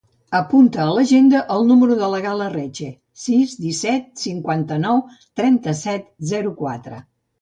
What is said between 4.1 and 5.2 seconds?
cinquanta-nou,